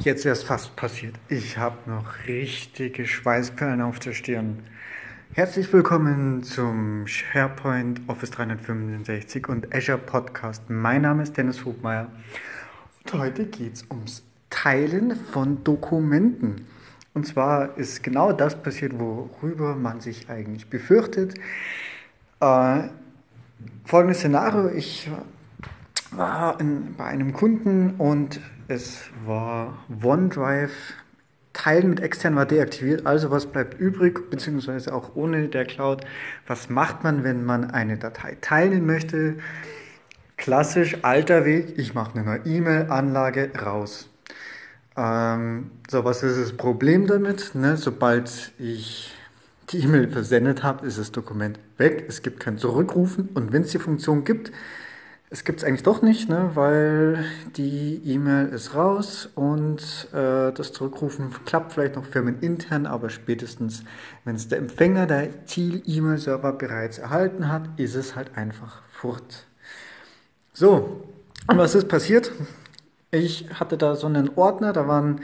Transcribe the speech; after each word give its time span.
jetzt 0.00 0.26
erst 0.26 0.44
fast 0.44 0.76
passiert. 0.76 1.14
Ich 1.28 1.56
habe 1.56 1.78
noch 1.88 2.26
richtige 2.26 3.06
Schweißperlen 3.06 3.80
auf 3.80 3.98
der 3.98 4.12
Stirn. 4.12 4.58
Herzlich 5.32 5.72
willkommen 5.72 6.42
zum 6.42 7.06
SharePoint 7.06 8.02
Office 8.06 8.30
365 8.32 9.48
und 9.48 9.74
Azure 9.74 9.96
Podcast. 9.96 10.68
Mein 10.68 11.02
Name 11.02 11.22
ist 11.22 11.38
Dennis 11.38 11.64
Hubmeier 11.64 12.08
und 13.04 13.18
heute 13.18 13.46
geht 13.46 13.74
es 13.74 13.86
ums 13.90 14.22
Teilen 14.50 15.16
von 15.32 15.64
Dokumenten. 15.64 16.66
Und 17.14 17.26
zwar 17.26 17.78
ist 17.78 18.02
genau 18.02 18.32
das 18.32 18.62
passiert, 18.62 18.98
worüber 18.98 19.76
man 19.76 20.02
sich 20.02 20.28
eigentlich 20.28 20.68
befürchtet. 20.68 21.36
Äh, 22.40 22.88
folgendes 23.86 24.18
Szenario, 24.18 24.68
ich 24.68 25.10
war 26.10 26.60
in, 26.60 26.94
bei 26.96 27.04
einem 27.04 27.32
Kunden 27.32 27.94
und 27.96 28.40
es 28.68 29.10
war 29.24 29.84
OneDrive. 30.02 30.72
Teilen 31.52 31.90
mit 31.90 32.00
extern 32.00 32.34
war 32.34 32.46
deaktiviert, 32.46 33.06
also 33.06 33.30
was 33.30 33.46
bleibt 33.46 33.78
übrig, 33.78 34.28
beziehungsweise 34.28 34.92
auch 34.92 35.14
ohne 35.14 35.46
der 35.48 35.64
Cloud? 35.64 36.04
Was 36.48 36.68
macht 36.68 37.04
man, 37.04 37.22
wenn 37.22 37.44
man 37.44 37.70
eine 37.70 37.96
Datei 37.96 38.36
teilen 38.40 38.84
möchte? 38.86 39.36
Klassisch 40.36 40.96
alter 41.02 41.44
Weg, 41.44 41.78
ich 41.78 41.94
mache 41.94 42.18
eine 42.18 42.24
neue 42.24 42.40
E-Mail-Anlage 42.44 43.52
raus. 43.56 44.08
Ähm, 44.96 45.70
so, 45.88 46.04
was 46.04 46.24
ist 46.24 46.40
das 46.40 46.56
Problem 46.56 47.06
damit? 47.06 47.54
Ne? 47.54 47.76
Sobald 47.76 48.52
ich 48.58 49.14
die 49.70 49.78
E-Mail 49.78 50.08
versendet 50.08 50.64
habe, 50.64 50.84
ist 50.86 50.98
das 50.98 51.12
Dokument 51.12 51.60
weg. 51.78 52.04
Es 52.08 52.22
gibt 52.22 52.40
kein 52.40 52.58
Zurückrufen 52.58 53.28
und 53.34 53.52
wenn 53.52 53.62
es 53.62 53.70
die 53.70 53.78
Funktion 53.78 54.24
gibt, 54.24 54.50
es 55.34 55.42
gibt 55.42 55.58
es 55.58 55.64
eigentlich 55.64 55.82
doch 55.82 56.00
nicht, 56.00 56.28
ne, 56.28 56.52
weil 56.54 57.24
die 57.56 58.00
E-Mail 58.04 58.50
ist 58.50 58.76
raus 58.76 59.28
und 59.34 59.80
äh, 60.12 60.52
das 60.52 60.72
Zurückrufen 60.72 61.34
klappt 61.44 61.72
vielleicht 61.72 61.96
noch 61.96 62.04
firmenintern, 62.04 62.86
aber 62.86 63.10
spätestens, 63.10 63.82
wenn 64.24 64.36
es 64.36 64.46
der 64.46 64.58
Empfänger 64.58 65.08
der 65.08 65.44
Ziel-E-Mail-Server 65.44 66.52
bereits 66.52 66.98
erhalten 66.98 67.50
hat, 67.50 67.68
ist 67.78 67.96
es 67.96 68.14
halt 68.14 68.38
einfach 68.38 68.82
fort. 68.92 69.48
So, 70.52 71.02
und 71.48 71.58
was 71.58 71.74
ist 71.74 71.88
passiert? 71.88 72.30
Ich 73.10 73.48
hatte 73.54 73.76
da 73.76 73.96
so 73.96 74.06
einen 74.06 74.30
Ordner, 74.36 74.72
da 74.72 74.86
waren 74.86 75.20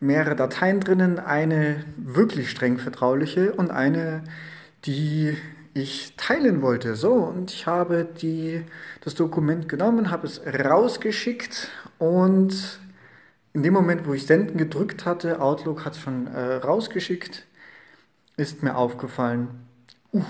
mehrere 0.00 0.34
Dateien 0.34 0.80
drinnen, 0.80 1.20
eine 1.20 1.84
wirklich 1.96 2.50
streng 2.50 2.78
vertrauliche 2.78 3.52
und 3.52 3.70
eine, 3.70 4.24
die 4.86 5.36
ich 5.74 6.14
teilen 6.16 6.62
wollte. 6.62 6.94
So, 6.94 7.14
und 7.14 7.50
ich 7.50 7.66
habe 7.66 8.04
die, 8.04 8.64
das 9.02 9.14
Dokument 9.14 9.68
genommen, 9.68 10.10
habe 10.10 10.26
es 10.26 10.40
rausgeschickt 10.44 11.68
und 11.98 12.80
in 13.54 13.62
dem 13.62 13.74
Moment, 13.74 14.06
wo 14.06 14.14
ich 14.14 14.26
Senden 14.26 14.56
gedrückt 14.56 15.04
hatte, 15.04 15.40
Outlook 15.40 15.84
hat 15.84 15.94
es 15.94 16.00
schon 16.00 16.26
äh, 16.26 16.54
rausgeschickt, 16.54 17.46
ist 18.36 18.62
mir 18.62 18.76
aufgefallen, 18.76 19.48
uh, 20.12 20.24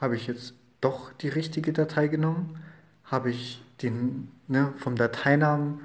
habe 0.00 0.16
ich 0.16 0.26
jetzt 0.26 0.54
doch 0.80 1.12
die 1.12 1.28
richtige 1.28 1.72
Datei 1.72 2.08
genommen? 2.08 2.58
Habe 3.04 3.30
ich 3.30 3.62
den 3.82 4.30
ne, 4.46 4.72
vom 4.78 4.96
Dateinamen, 4.96 5.80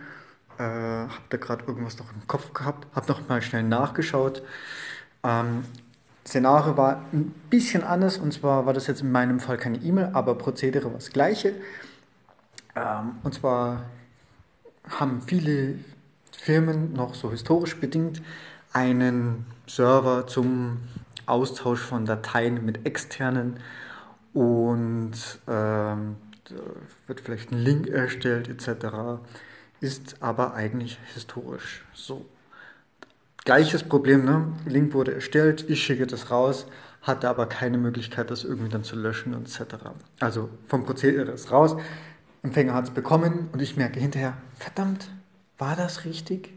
äh, 0.58 0.64
habe 0.64 1.24
da 1.30 1.38
gerade 1.38 1.66
irgendwas 1.66 1.98
noch 1.98 2.12
im 2.14 2.28
Kopf 2.28 2.54
gehabt, 2.54 2.88
habe 2.96 3.08
noch 3.08 3.28
mal 3.28 3.42
schnell 3.42 3.64
nachgeschaut. 3.64 4.44
Ähm, 5.24 5.64
Szenario 6.28 6.76
war 6.76 7.06
ein 7.14 7.34
bisschen 7.50 7.84
anders 7.84 8.18
und 8.18 8.34
zwar 8.34 8.66
war 8.66 8.74
das 8.74 8.88
jetzt 8.88 9.02
in 9.02 9.12
meinem 9.12 9.40
Fall 9.40 9.58
keine 9.58 9.78
E-Mail, 9.78 10.10
aber 10.12 10.36
Prozedere 10.36 10.86
war 10.86 10.96
das 10.96 11.12
gleiche. 11.12 11.54
Ähm, 12.76 13.16
und 13.24 13.34
zwar 13.34 13.84
haben 14.90 15.22
viele 15.22 15.76
Firmen 16.32 16.92
noch 16.94 17.16
so 17.16 17.32
historisch 17.32 17.80
bedingt 17.80 18.22
einen 18.74 19.46
Server 19.68 20.28
zum 20.28 20.80
Austausch 21.26 21.80
von 21.80 22.06
Dateien 22.06 22.64
mit 22.66 22.86
externen 22.86 23.62
und 24.34 25.14
ähm, 25.48 26.18
wird 27.08 27.22
vielleicht 27.22 27.52
ein 27.54 27.60
Link 27.60 27.88
erstellt 27.88 28.50
etc. 28.50 29.22
Ist 29.80 30.18
aber 30.22 30.54
eigentlich 30.54 31.00
historisch 31.14 31.86
so. 31.94 32.26
Gleiches 33.48 33.84
Problem, 33.84 34.26
ne? 34.26 34.52
Link 34.66 34.94
wurde 34.94 35.14
erstellt, 35.14 35.70
ich 35.70 35.82
schicke 35.82 36.06
das 36.06 36.32
raus, 36.32 36.68
hatte 37.02 37.30
aber 37.30 37.46
keine 37.46 37.78
Möglichkeit, 37.78 38.30
das 38.30 38.44
irgendwie 38.44 38.68
dann 38.68 38.84
zu 38.84 38.98
löschen 38.98 39.34
etc. 39.34 39.76
Also 40.20 40.50
vom 40.68 40.84
Prozedere 40.84 41.32
ist 41.32 41.50
raus, 41.50 41.78
Empfänger 42.44 42.74
hat 42.74 42.84
es 42.84 42.92
bekommen 42.92 43.48
und 43.54 43.62
ich 43.62 43.78
merke 43.78 44.02
hinterher, 44.02 44.34
verdammt, 44.56 45.10
war 45.58 45.78
das 45.78 46.04
richtig? 46.04 46.52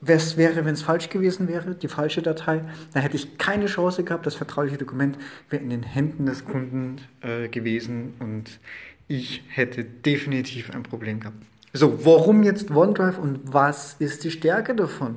Was 0.00 0.38
wäre, 0.38 0.64
wenn 0.64 0.72
es 0.72 0.80
falsch 0.80 1.10
gewesen 1.10 1.46
wäre, 1.46 1.74
die 1.74 1.88
falsche 1.88 2.22
Datei? 2.22 2.64
Dann 2.94 3.02
hätte 3.02 3.16
ich 3.16 3.36
keine 3.36 3.66
Chance 3.66 4.02
gehabt, 4.02 4.24
das 4.24 4.34
vertrauliche 4.34 4.78
Dokument 4.78 5.18
wäre 5.50 5.62
in 5.62 5.68
den 5.68 5.82
Händen 5.82 6.24
des 6.24 6.46
Kunden 6.46 7.02
äh, 7.20 7.48
gewesen 7.48 8.14
und 8.18 8.60
ich 9.08 9.42
hätte 9.48 9.84
definitiv 9.84 10.70
ein 10.70 10.84
Problem 10.84 11.20
gehabt. 11.20 11.36
So, 11.74 12.06
warum 12.06 12.44
jetzt 12.44 12.70
OneDrive 12.70 13.18
und 13.18 13.40
was 13.44 13.96
ist 13.98 14.24
die 14.24 14.30
Stärke 14.30 14.74
davon? 14.74 15.16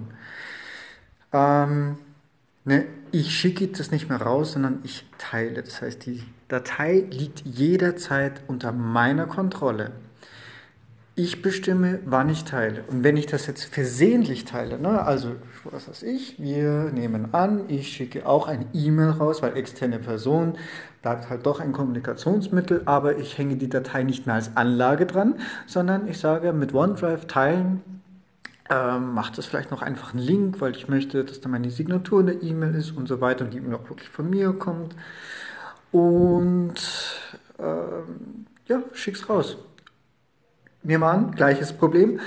Ähm, 1.33 1.97
ne, 2.65 2.85
ich 3.11 3.35
schicke 3.35 3.67
das 3.67 3.91
nicht 3.91 4.09
mehr 4.09 4.21
raus, 4.21 4.53
sondern 4.53 4.79
ich 4.83 5.05
teile. 5.17 5.63
Das 5.63 5.81
heißt, 5.81 6.05
die 6.05 6.23
Datei 6.47 7.05
liegt 7.09 7.45
jederzeit 7.45 8.41
unter 8.47 8.71
meiner 8.71 9.25
Kontrolle. 9.25 9.91
Ich 11.15 11.41
bestimme, 11.41 11.99
wann 12.05 12.29
ich 12.29 12.45
teile. 12.45 12.83
Und 12.87 13.03
wenn 13.03 13.17
ich 13.17 13.25
das 13.25 13.45
jetzt 13.45 13.65
versehentlich 13.65 14.45
teile, 14.45 14.79
ne, 14.79 15.01
also 15.01 15.35
was 15.65 15.89
weiß 15.89 16.03
ich, 16.03 16.39
wir 16.39 16.91
nehmen 16.93 17.33
an, 17.33 17.63
ich 17.67 17.89
schicke 17.89 18.25
auch 18.25 18.47
ein 18.47 18.65
E-Mail 18.73 19.09
raus, 19.09 19.41
weil 19.41 19.57
externe 19.57 19.99
Person 19.99 20.57
bleibt 21.01 21.29
halt 21.29 21.45
doch 21.45 21.59
ein 21.59 21.73
Kommunikationsmittel, 21.73 22.83
aber 22.85 23.17
ich 23.17 23.37
hänge 23.37 23.57
die 23.57 23.69
Datei 23.69 24.03
nicht 24.03 24.25
mehr 24.25 24.35
als 24.35 24.55
Anlage 24.55 25.05
dran, 25.05 25.35
sondern 25.67 26.07
ich 26.07 26.19
sage 26.19 26.53
mit 26.53 26.73
OneDrive 26.73 27.25
teilen, 27.27 27.98
ähm, 28.69 29.13
macht 29.13 29.37
es 29.37 29.45
vielleicht 29.45 29.71
noch 29.71 29.81
einfach 29.81 30.13
einen 30.13 30.23
Link, 30.23 30.61
weil 30.61 30.75
ich 30.75 30.87
möchte, 30.87 31.23
dass 31.25 31.41
da 31.41 31.49
meine 31.49 31.71
Signatur 31.71 32.21
in 32.21 32.25
der 32.27 32.43
E-Mail 32.43 32.75
ist 32.75 32.91
und 32.91 33.07
so 33.07 33.19
weiter 33.19 33.45
und 33.45 33.53
die 33.53 33.57
E-Mail 33.57 33.75
auch 33.75 33.89
wirklich 33.89 34.09
von 34.09 34.29
mir 34.29 34.53
kommt. 34.53 34.95
Und 35.91 36.75
ähm, 37.57 38.45
ja, 38.67 38.83
schick's 38.93 39.27
raus. 39.27 39.57
Nehmen 40.83 41.03
wir 41.03 41.07
an, 41.07 41.31
gleiches 41.31 41.73
Problem. 41.73 42.19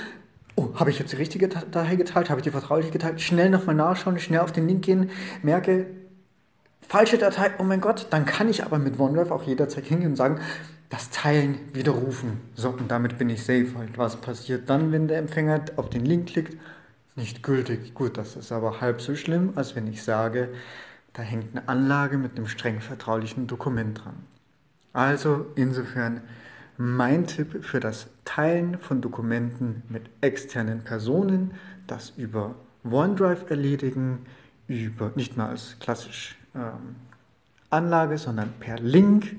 Oh, 0.55 0.69
habe 0.75 0.89
ich 0.89 0.99
jetzt 0.99 1.13
die 1.13 1.17
richtige 1.17 1.47
Datei 1.47 1.95
geteilt? 1.95 2.29
Habe 2.29 2.41
ich 2.41 2.43
die 2.43 2.51
vertrauliche 2.51 2.91
geteilt? 2.91 3.21
Schnell 3.21 3.49
nochmal 3.49 3.75
nachschauen, 3.75 4.19
schnell 4.19 4.41
auf 4.41 4.51
den 4.51 4.67
Link 4.67 4.83
gehen, 4.85 5.09
merke, 5.41 5.87
falsche 6.87 7.17
Datei, 7.17 7.51
oh 7.57 7.63
mein 7.63 7.81
Gott, 7.81 8.07
dann 8.11 8.25
kann 8.25 8.49
ich 8.49 8.63
aber 8.63 8.77
mit 8.77 8.99
OneDrive 8.99 9.31
auch 9.31 9.43
jederzeit 9.43 9.85
hingehen 9.85 10.11
und 10.11 10.15
sagen, 10.15 10.39
das 10.89 11.09
Teilen 11.09 11.59
widerrufen. 11.73 12.39
So, 12.55 12.69
und 12.69 12.89
damit 12.89 13.17
bin 13.17 13.29
ich 13.29 13.43
safe. 13.43 13.71
Halt. 13.75 13.97
Was 13.97 14.17
passiert 14.17 14.69
dann, 14.69 14.91
wenn 14.91 15.07
der 15.07 15.17
Empfänger 15.17 15.65
auf 15.75 15.89
den 15.89 16.05
Link 16.05 16.27
klickt? 16.29 16.57
Nicht 17.15 17.43
gültig. 17.43 17.93
Gut, 17.93 18.17
das 18.17 18.35
ist 18.35 18.51
aber 18.51 18.81
halb 18.81 19.01
so 19.01 19.15
schlimm, 19.15 19.53
als 19.55 19.75
wenn 19.75 19.87
ich 19.87 20.03
sage, 20.03 20.49
da 21.13 21.21
hängt 21.21 21.55
eine 21.55 21.67
Anlage 21.67 22.17
mit 22.17 22.37
einem 22.37 22.47
streng 22.47 22.81
vertraulichen 22.81 23.47
Dokument 23.47 24.03
dran. 24.03 24.15
Also 24.93 25.45
insofern 25.55 26.21
mein 26.77 27.27
Tipp 27.27 27.63
für 27.63 27.79
das 27.79 28.07
Teilen 28.25 28.79
von 28.79 29.01
Dokumenten 29.01 29.83
mit 29.89 30.09
externen 30.21 30.83
Personen, 30.83 31.51
das 31.85 32.13
über 32.17 32.55
OneDrive 32.83 33.49
erledigen, 33.49 34.25
über 34.67 35.11
nicht 35.15 35.37
mal 35.37 35.49
als 35.49 35.77
klassisch 35.79 36.35
ähm, 36.55 36.95
Anlage, 37.69 38.17
sondern 38.17 38.53
per 38.59 38.79
Link 38.79 39.35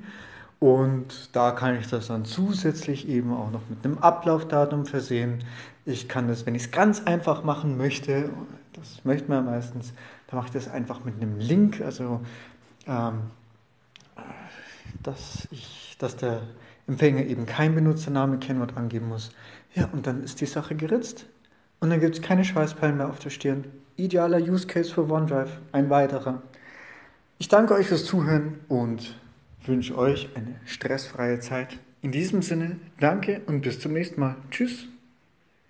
und 0.60 1.30
da 1.32 1.50
kann 1.50 1.76
ich 1.76 1.88
das 1.88 2.06
dann 2.06 2.24
zusätzlich 2.24 3.08
eben 3.08 3.32
auch 3.32 3.50
noch 3.50 3.62
mit 3.68 3.84
einem 3.84 3.98
Ablaufdatum 3.98 4.86
versehen. 4.86 5.44
Ich 5.84 6.08
kann 6.08 6.28
das, 6.28 6.46
wenn 6.46 6.54
ich 6.54 6.64
es 6.64 6.70
ganz 6.70 7.02
einfach 7.04 7.44
machen 7.44 7.76
möchte, 7.76 8.30
das 8.72 9.04
möchte 9.04 9.28
man 9.30 9.44
meistens, 9.44 9.92
dann 10.26 10.38
mache 10.38 10.48
ich 10.48 10.52
das 10.52 10.68
einfach 10.68 11.04
mit 11.04 11.16
einem 11.20 11.38
Link, 11.38 11.80
also 11.80 12.20
ähm, 12.86 13.22
dass, 15.02 15.48
ich, 15.50 15.96
dass 15.98 16.16
der 16.16 16.42
Empfänger 16.86 17.24
eben 17.24 17.46
kein 17.46 17.74
Benutzername, 17.74 18.38
Kennwort 18.38 18.76
angeben 18.76 19.08
muss. 19.08 19.30
Ja, 19.74 19.88
und 19.92 20.06
dann 20.06 20.22
ist 20.22 20.40
die 20.40 20.46
Sache 20.46 20.74
geritzt. 20.74 21.26
Und 21.80 21.90
dann 21.90 22.00
gibt 22.00 22.16
es 22.16 22.22
keine 22.22 22.44
Schweißperlen 22.44 22.96
mehr 22.96 23.08
auf 23.08 23.18
der 23.18 23.30
Stirn. 23.30 23.64
Idealer 23.96 24.38
Use 24.38 24.66
Case 24.66 24.92
für 24.92 25.08
OneDrive, 25.08 25.58
ein 25.72 25.90
weiterer. 25.90 26.42
Ich 27.38 27.48
danke 27.48 27.74
euch 27.74 27.86
fürs 27.86 28.04
Zuhören 28.04 28.60
und 28.68 29.14
wünsche 29.68 29.96
euch 29.96 30.28
eine 30.34 30.54
stressfreie 30.64 31.40
Zeit. 31.40 31.78
In 32.02 32.12
diesem 32.12 32.42
Sinne, 32.42 32.78
danke 33.00 33.40
und 33.46 33.62
bis 33.62 33.80
zum 33.80 33.92
nächsten 33.92 34.20
Mal. 34.20 34.36
Tschüss. 34.50 34.88